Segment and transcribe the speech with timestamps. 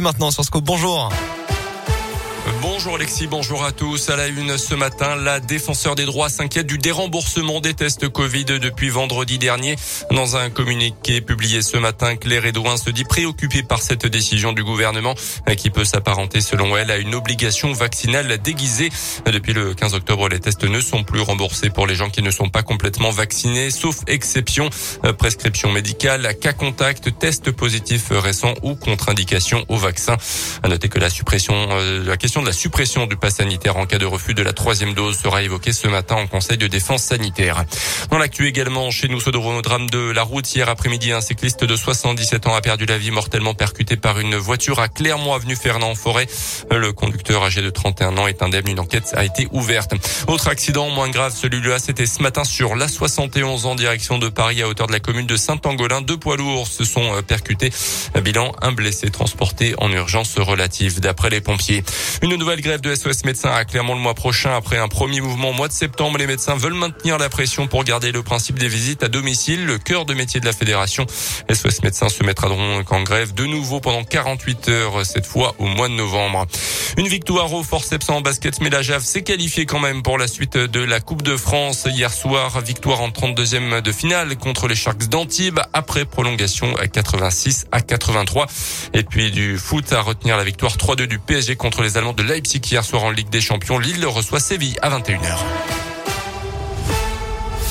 [0.00, 0.64] maintenant sur Scope.
[0.64, 1.10] Bonjour.
[2.60, 4.10] Bonjour Alexis, bonjour à tous.
[4.10, 8.44] À la une ce matin, la défenseur des droits s'inquiète du déremboursement des tests Covid
[8.44, 9.76] depuis vendredi dernier.
[10.10, 14.62] Dans un communiqué publié ce matin, Claire Edouin se dit préoccupée par cette décision du
[14.62, 15.14] gouvernement
[15.56, 18.90] qui peut s'apparenter selon elle à une obligation vaccinale déguisée.
[19.24, 22.30] Depuis le 15 octobre, les tests ne sont plus remboursés pour les gens qui ne
[22.30, 24.68] sont pas complètement vaccinés, sauf exception,
[25.16, 30.16] prescription médicale, cas contact, test positif récent ou contre-indication au vaccin.
[30.62, 33.86] À noter que la suppression, euh, la question de la suppression du pass sanitaire en
[33.86, 37.02] cas de refus de la troisième dose sera évoquée ce matin en Conseil de défense
[37.02, 37.64] sanitaire.
[38.10, 41.76] Dans l'actu également, chez nous, ce drame de la route hier après-midi, un cycliste de
[41.76, 45.94] 77 ans a perdu la vie mortellement percuté par une voiture à Clermont avenue Fernand
[45.94, 46.26] forêt.
[46.70, 48.68] Le conducteur âgé de 31 ans est indemne.
[48.68, 49.92] Une enquête a été ouverte.
[50.26, 54.62] Autre accident moins grave, celui-là, c'était ce matin sur la 71 en direction de Paris
[54.62, 56.00] à hauteur de la commune de Saint-Pangolin.
[56.00, 57.70] Deux poids lourds se sont euh, percutés.
[58.22, 61.84] Bilan, un blessé transporté en urgence relative d'après les pompiers.
[62.24, 64.56] Une nouvelle grève de SOS médecins à Clermont le mois prochain.
[64.56, 67.84] Après un premier mouvement au mois de septembre, les médecins veulent maintenir la pression pour
[67.84, 71.04] garder le principe des visites à domicile, le cœur de métier de la fédération.
[71.52, 75.66] SOS médecins se mettra donc en grève de nouveau pendant 48 heures, cette fois au
[75.66, 76.46] mois de novembre.
[76.96, 80.26] Une victoire au forceps en basket, mais la JAV s'est qualifiée quand même pour la
[80.26, 81.86] suite de la Coupe de France.
[81.90, 87.66] Hier soir, victoire en 32e de finale contre les Sharks d'Antibes après prolongation à 86
[87.70, 88.46] à 83.
[88.94, 92.22] Et puis du foot à retenir la victoire 3-2 du PSG contre les Allemands de
[92.22, 93.78] Leipzig hier soir en Ligue des Champions.
[93.78, 95.73] Lille reçoit Séville à 21h.